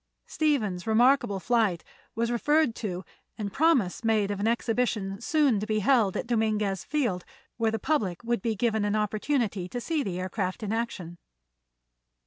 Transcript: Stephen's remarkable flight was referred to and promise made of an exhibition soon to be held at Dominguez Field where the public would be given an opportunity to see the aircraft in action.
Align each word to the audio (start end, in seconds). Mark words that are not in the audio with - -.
Stephen's 0.25 0.87
remarkable 0.87 1.39
flight 1.39 1.83
was 2.15 2.31
referred 2.31 2.73
to 2.73 3.05
and 3.37 3.53
promise 3.53 4.03
made 4.03 4.31
of 4.31 4.39
an 4.39 4.47
exhibition 4.47 5.21
soon 5.21 5.59
to 5.59 5.67
be 5.67 5.77
held 5.77 6.17
at 6.17 6.25
Dominguez 6.25 6.83
Field 6.83 7.23
where 7.57 7.69
the 7.69 7.77
public 7.77 8.23
would 8.23 8.41
be 8.41 8.55
given 8.55 8.83
an 8.83 8.95
opportunity 8.95 9.69
to 9.69 9.79
see 9.79 10.01
the 10.01 10.19
aircraft 10.19 10.63
in 10.63 10.73
action. 10.73 11.19